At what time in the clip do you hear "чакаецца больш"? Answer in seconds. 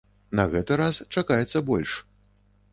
1.21-1.95